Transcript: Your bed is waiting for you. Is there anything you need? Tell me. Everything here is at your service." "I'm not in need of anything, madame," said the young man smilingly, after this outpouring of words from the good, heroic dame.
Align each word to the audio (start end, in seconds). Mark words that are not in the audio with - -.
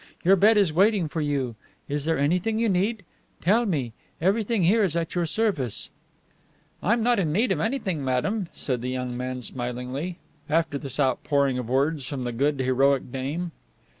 Your 0.23 0.35
bed 0.35 0.57
is 0.57 0.73
waiting 0.73 1.07
for 1.07 1.21
you. 1.21 1.53
Is 1.87 2.05
there 2.05 2.17
anything 2.17 2.57
you 2.57 2.67
need? 2.69 3.05
Tell 3.39 3.67
me. 3.67 3.93
Everything 4.19 4.63
here 4.63 4.83
is 4.83 4.95
at 4.95 5.13
your 5.13 5.27
service." 5.27 5.91
"I'm 6.81 7.03
not 7.03 7.19
in 7.19 7.31
need 7.31 7.51
of 7.51 7.59
anything, 7.59 8.03
madame," 8.03 8.49
said 8.51 8.81
the 8.81 8.89
young 8.89 9.15
man 9.15 9.43
smilingly, 9.43 10.17
after 10.49 10.79
this 10.79 10.99
outpouring 10.99 11.59
of 11.59 11.69
words 11.69 12.07
from 12.07 12.23
the 12.23 12.31
good, 12.31 12.59
heroic 12.61 13.11
dame. 13.11 13.51